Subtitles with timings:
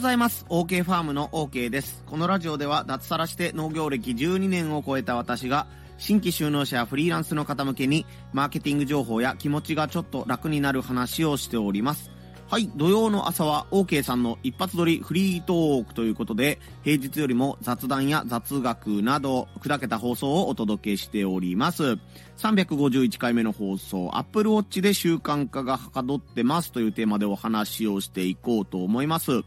[0.00, 0.46] ございます。
[0.48, 2.02] OK ファームの OK です。
[2.06, 5.66] このラジオでは脱サラして農業歴12年を超えた私が
[5.98, 12.10] 新規就農者やフリーランスの方向けにマーケティング情報や気持ちがちょっと楽になる話をしております。
[12.48, 21.98] はい、土曜の朝は OK さんの一発撮りフリートークということで、平日よりも雑談や雑学など、砕けた放送をお届けしております。
[22.38, 29.42] 351回目の放送、Apple Watch で習慣化がはかどってますというテーマでお話をしていこうと思います。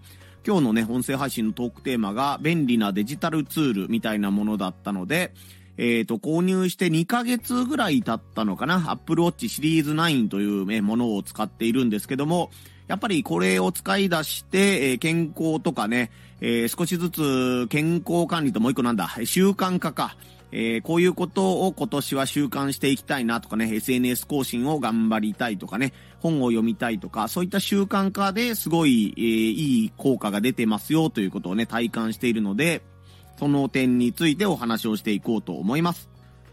[0.46, 5.34] 今日のね、音声配信のトークテーマが便利なデジタルツールみたいなものだったので、
[5.78, 12.52] えっ、ー、と、購入して2ヶ月ぐらい経ったのかな、Apple Watch シリーズ9という、ね、ものを使っているんですけども、
[12.88, 16.12] やっぱりこれを使い出して、えー、健康とかね、
[16.42, 20.18] えー、少しずつ健康管理ともう一個なんだ、習慣化か。
[20.56, 32.84] えー、こういうことを今年は習慣していきたいなとかね、SNS 更新を頑張りたいとかね、本を読みたいとか、そういった習慣化ですごい、えー、いい効果が出てますよということをね、体感しているので、
[33.40, 36.08] その点についてお話をしていこうと思います。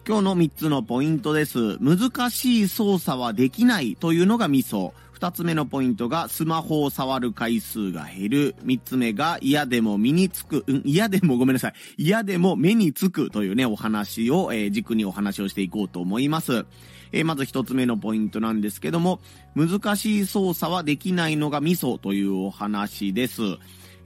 [0.09, 1.77] 今日の3つのポイントです。
[1.79, 4.95] 難しい操作はできないというのがミソ。
[5.21, 8.57] 二つ目のポイントがスマホを触る回数が減る。
[8.63, 11.75] 三つ目が嫌でも身につく、うん、嫌でもごめんなさい。
[11.99, 16.65] 嫌でも目につくというね、お話を、えー、軸にお話をしていこうと思います。
[17.13, 19.21] えー、まず一つ目のポイントなんですけども、
[19.55, 23.43] 難しい操作はできないのがミソというお話です。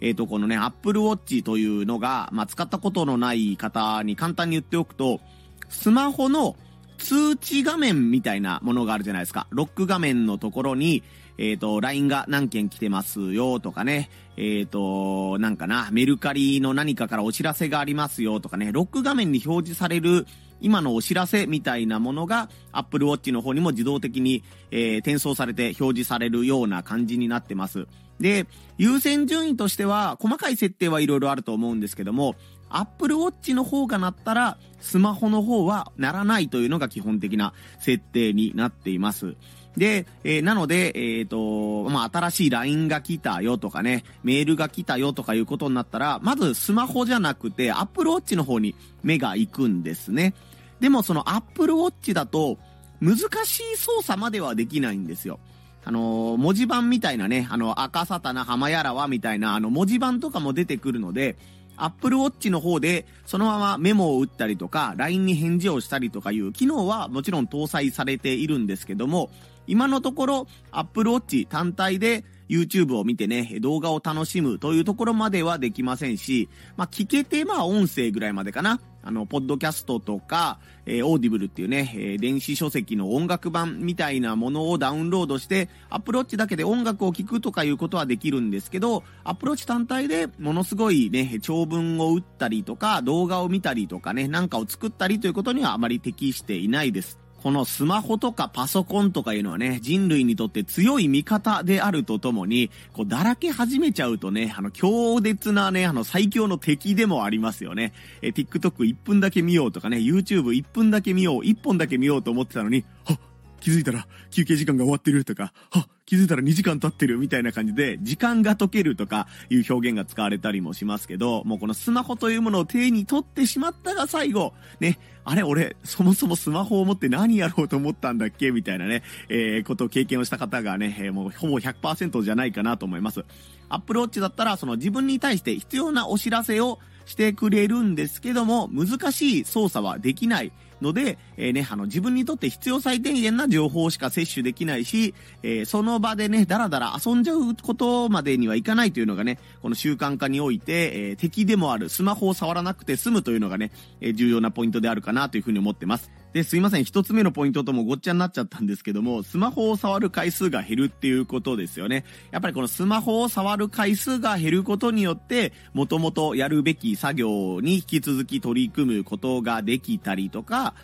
[0.00, 5.20] えっ、ー、と、このね、Apple Watch というのが、まあ、使ったことのない方に簡単に言っておくと、
[5.68, 6.56] スマホの
[6.98, 9.46] 通知画面みたいなものがあるじゃないですか。
[9.50, 11.02] ロック画面のところに、
[11.36, 20.26] えっ、ー、と、LINE が何件来てますよとかね、えっ、ー、と、なんかな、メルカリの何かからお知らせがありますよとかね、ロック画面に表示される
[20.60, 27.86] 今のお知らせみたいなものが Apple Watch の方にも自動的に、えー、転送されて表示されるような感じになってます。
[28.20, 28.46] で、
[28.78, 32.36] 優先順位としては、細かい設定はいろいろあると思うんですけども、
[32.70, 39.36] Apple Watch の方が鳴ったら、スマホの方は鳴らないというのが基本的な設定になっています。
[39.76, 50.34] で、えー、なので、えっ、ー、と、まあ、新しい LINE が来たよとかね、メールが来たよとかいうことになったら、まずスマホじゃなくて、Apple Watch の方に目が行くんですね。
[50.80, 52.58] でもその Apple Watch だと、
[53.00, 55.40] 難しい操作まではできないんですよ。
[55.84, 61.36] あのー、文字盤みたいなね、あの、赤サタナ、浜やらはみたいな、あの、文字盤とかも出てくるので、
[61.76, 69.30] Apple Watch の方でそのままメモを打ったりとか LINE に返事をしたりとかいう機能はもちろん搭載されているんですけども
[69.66, 78.80] 今のところ Apple Watch 単体で YouTube を見てね、動画を楽しむというところまではできませんし、まあ、聞けてまあ音声ぐらいまでかな。
[79.06, 97.23] あの、ポッドキャストとか、えー、オーディブルっていうね、えー、電子書籍の音楽版みたいなものをダウンロードして、アップルウォッチだけで音楽を聴くとかいうことはできるんですけど、アップルウォッチ単体でものすごいね、長文を打ったりとか、動画を見たりとかね、なんかを作ったりということにはあまり適していないです。
[97.44, 107.92] このスマホとかパソコンとかいうのはね、人類にとって強い味方であるとともに、こう、だらけ始めちゃうとね、あの、強烈なね、あの、最強の敵でもありますよね。
[108.22, 113.18] え、TikTok1 分だけ見ようとかね、YouTube1 分だけ見よう、1本だけ見ようと思ってたのに、はっ
[113.60, 128.50] 気づいたら休憩時間が終わってるとか、はっ気づいたら2時間経ってるみたいな感じで、時間が解けるとかいう表現が使われたりもしますけど、もうこのスマホというものを手に取ってしまったが最後、ね、あれ俺、そもそもスマホを持って何やろうと思ったんだっけ？
[128.50, 133.24] みたいなね、えー、ことを経験をした方がね、えー、もうほぼ100%じゃないかなと思います。
[133.70, 156.10] アップルウォッチだったら、その自分に対して必要なお知らせをしてくれるんですけども、難しい操作はできないので、えー、ね、あの、自分にとって必要最低限な情報しか摂取できないし、えー、その場でね、だらだら遊んじゃうことまでにはいかないというのがね、この習慣化において、えー、敵でもあるスマホを触らなくて済むというのがね、え重要なポイントであるかなというふうに思ってます。
[156.34, 156.84] で、すいません。
[156.84, 162.04] 一つ目のポイントともごっちゃになっちゃったんですけども、スマホを触る回数が減るっていうことですよね。
[162.32, 170.74] やっぱりこのスマホを触る回数が減ることによって、もともとやるべき作業に引き続き取り組むことができたりとか、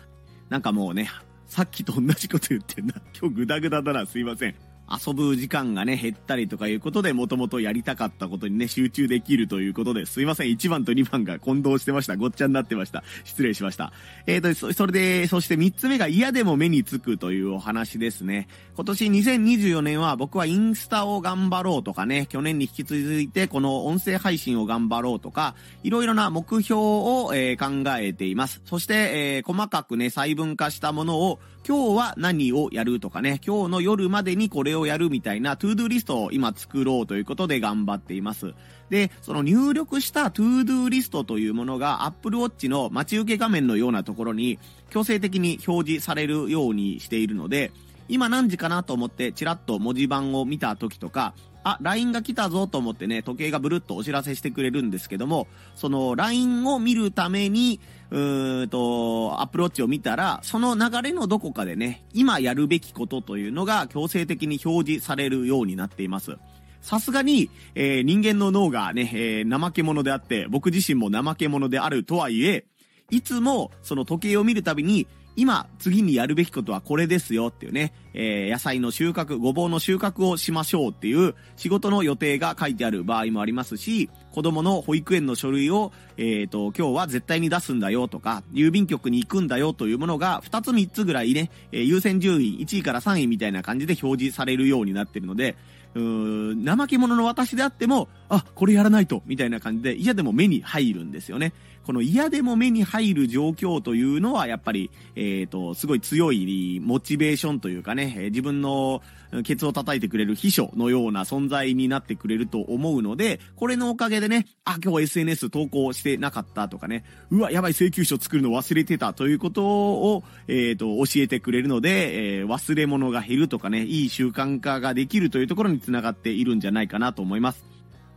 [0.47, 1.09] なんかもうね、
[1.47, 2.93] さっきと同じこと言ってんな。
[3.19, 4.70] 今日グダグダだな、すいません。
[4.89, 12.15] 遊ぶ時間がね、減ったりとかいうことで、もともとやりたかったことにね、集中できるということで、すすいません、1番と2番が混同してました。
[12.15, 13.03] ごっちゃになってました。
[13.23, 13.91] 失礼しました。
[14.27, 18.47] えーと、それで、そして3つ目が嫌でも目につくというお話ですね。
[18.75, 28.61] 今年2024年は僕はインスタを頑張ろうとかね、去年に引き続いてこの音声配信を頑張ろうとか、いろいろな目標を、えー、考えています。
[28.65, 38.53] そして、えー、細かくね、細分化したものを今日は何をやるとかね、今日の夜までにこれをやるみたいな to-do リストを今作ろうということで頑張っています。
[38.89, 47.71] で、その入力した to-do リストというものが Apple Watch の待ち受け画面のようなところに強制的に表示されるようにしているので、
[48.11, 57.79] 今何時かなと思ってチラッと文字盤を見た時とか、あ、LINE が来たぞと思ってね、時計がブルッとお知らせしてくれるんですけども、その LINE を見るために、
[58.09, 66.35] うーんと、アプローチを見たら、その流れのどこかでね、今やるべきことというのが強制的に表示されるようになっています。
[66.81, 72.65] さすがに、えー、人間の脳がね、えー、怠け者であって、僕自身も怠け者であるとはいえ、
[73.11, 95.55] いつもその時計を見るたびに、今、次にやるべきことはこれですよっていうね、えー、野菜の収穫、ごぼうの収穫をしましょうっていう仕事の予定が書いてある場合もありますし、子供の保育園の書類を、えっ、ー、と、今日は絶対に出すんだよとか、郵便局に行くんだよというものが2つ3つぐらいね、えー、優先順位1位から3位みたいな感じで表示されるようになってるので、
[95.93, 101.53] うー、怠け者の私であっても、あ、これやらないと、みたいな感じで、嫌でも目に入るんですよね。
[101.85, 109.01] この嫌でも目に入る状況というのは、やっぱり、えっ、ー、と、すごい強いモチベーションというかね、自分の
[109.43, 127.70] ケツを叩いてくれる秘書のような存在になってくれると思うので、これのおかげでね、あ、今日 SNS 投稿してなかったとかね、うわ、やばい請求書作るの忘れてたということを、えっ、ー、と、教えてくれるので、えー、忘れ物が減るとかね、いい習慣化ができるというところにつながっているんじゃないかなと思います。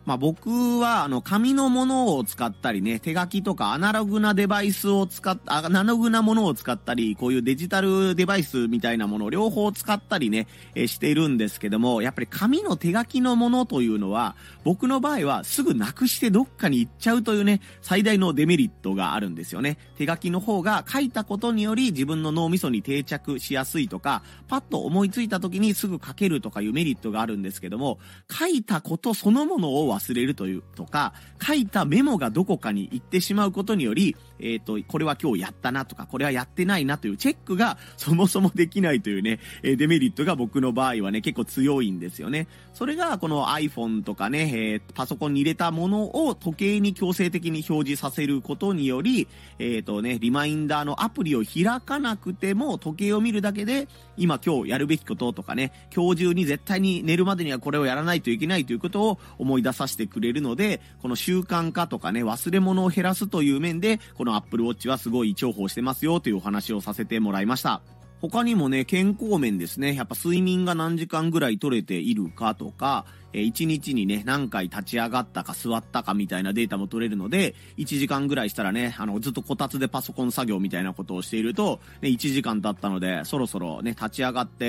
[0.07, 19.79] まあ僕は、あの、紙のものを使ったりね、手書きとかアナログなデバイスを使っ、アナログなものを使ったり、こういうデジタルデバイスみたいなものを両方使ったりね、えしているんですけども、やっぱり紙の手書きのものというのは、僕の場合はすぐなくしてどっかに行っちゃうというね、最大のデメリットがあるんですよね。
[19.97, 27.99] 手書きの方が書いたことにより自分の脳みそに定着しやすいとか、パッと思いついた時にすぐ書けるとかいうメリットがあるんですけども、
[28.31, 31.15] 書いたことそのものを忘れるというとか、
[31.45, 42.49] 書いたメモがどこかに行ってしまうことにより、えっ、ー、と、これは今日やったなとか、これはやってないなというチェックがそもそもできないというね、えデメリットが僕の場合はね、結構強いんですよね。
[42.73, 67.83] それがこの iPhone とかね、えー、パソコンに入れたものを時計に強制的に表示させることにより、えっ、ー、とね、リマインダーのアプリを開かなくても時計を見るだけで、今今日やるべきこととかね、今日中に絶対に寝るまでにはこれをやらないといけないということを思い出させてくれるので、この習慣化とかね、忘れ物を減らすという面で、この Apple Watch はすごい重宝してますよというお話をさせてもらいました。
[68.21, 69.95] 他にもね、健康面ですね。
[69.95, 73.05] やっぱ睡眠が何時間ぐらい取れているかとか、
[73.35, 84.65] え1日にね、何回立ち上がったか座ったかみたいなデータも取れるので、1時間ぐらいしたらね、あの、ずっとこたつでパソコン作業みたいなことをしていると、ね、1時間経ったので、そろそろね、立ち上がって、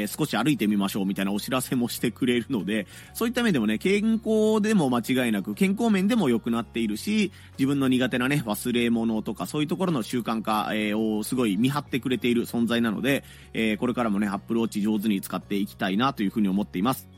[0.00, 13.24] えー、少し歩いてみましょうみたいなお知らせもしてくれるので、そういった面でもね、健康でも間違いなく、健康面でも良くなっているし、自分の苦手なね、忘れ物とかそういうところの習慣化、えー、をすごい見張ってくれている存在なので、
[13.54, 17.09] えー、これからもね、Apple Watch 上手に使っていきたいなというふうに思っています。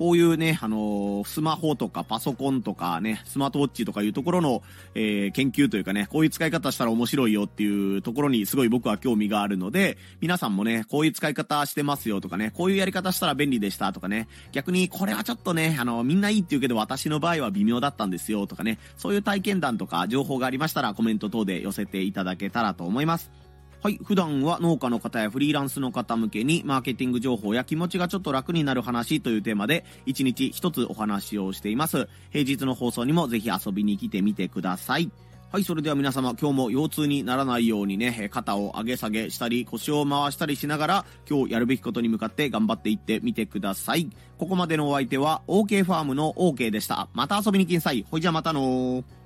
[0.00, 4.62] こういうね、あのー、スマホとかパソコンとかね、スマートウォッチとかいうところの、
[4.94, 23.39] えー、研究というかね、こういう使い方したら面白いよっていうところにすごい僕は興味があるので、皆さんもね、こういう使い方してますよとかね、こういうやり方したら便利でしたとかね、逆にこれはちょっとね、あの、みんないいって言うけど私の場合は微妙だったんですよとかね、そういう体験談とか情報がありましたらコメント等で寄せていただけたらと思います。
[23.82, 23.98] はい。
[24.04, 32.06] 普段は農家の方やフリーランスの方向けにマーケティング情報や気持ちがちょっと楽になる話というテーマで1日1つお話をしています。
[32.30, 35.10] 平日の放送にもぜひ遊びに来てみてください。
[35.50, 44.10] はい、それでは皆様、今日も腰痛にならないようにね、肩を上げ下げしたり、腰を回したりしながら、今日やるべきことに向かって頑張っていってみてください。
[44.38, 47.08] ここまでのお相手は、OK ファームの OK でした。
[47.14, 48.06] また遊びに来なさい。
[48.08, 49.19] ほいじゃまたのー。